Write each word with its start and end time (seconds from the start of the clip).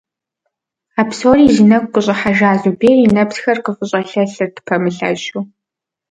А 0.99 1.01
псори 1.09 1.45
зи 1.53 1.63
нэгу 1.69 1.91
къыщIыхьэжа 1.93 2.51
Зубер 2.61 2.97
и 3.05 3.07
нэпсхэр 3.15 3.57
къыфIыщIэлъэлъырт, 3.65 4.55
пэмылъэщу. 4.65 5.41